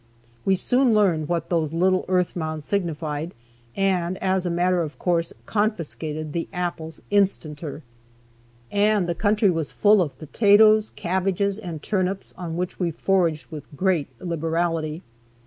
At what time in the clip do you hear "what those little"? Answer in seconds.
1.29-2.05